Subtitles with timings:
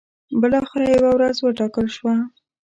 [0.41, 2.15] بالاخره یوه ورځ وټاکل شوه.